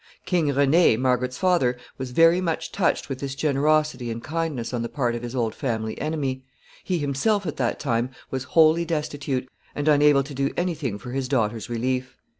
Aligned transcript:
[Sidenote: 0.01 0.23
René's 0.23 0.55
gratitude.] 0.55 0.55
King 0.55 0.71
René, 0.71 0.99
Margaret's 0.99 1.37
father, 1.37 1.77
was 1.99 2.09
very 2.09 2.41
much 2.41 2.71
touched 2.71 3.07
with 3.07 3.19
this 3.19 3.35
generosity 3.35 4.09
and 4.09 4.23
kindness 4.23 4.73
on 4.73 4.81
the 4.81 4.89
part 4.89 5.13
of 5.13 5.21
his 5.21 5.35
old 5.35 5.53
family 5.53 6.01
enemy. 6.01 6.41
He 6.83 6.97
himself, 6.97 7.45
at 7.45 7.57
that 7.57 7.79
time, 7.79 8.09
was 8.31 8.45
wholly 8.45 8.83
destitute, 8.83 9.47
and 9.75 9.87
unable 9.87 10.23
to 10.23 10.33
do 10.33 10.51
any 10.57 10.73
thing 10.73 10.97
for 10.97 11.11
his 11.11 11.27
daughter's 11.27 11.69
relief. 11.69 12.17